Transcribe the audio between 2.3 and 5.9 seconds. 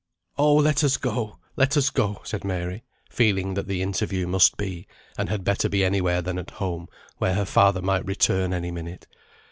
Mary, feeling that the interview must be, and had better be